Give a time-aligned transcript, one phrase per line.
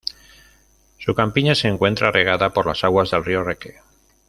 [0.97, 3.81] Su campiña se encuentra regada por las aguas del río Reque.